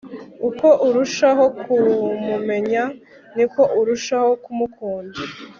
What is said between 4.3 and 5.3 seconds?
kumukunda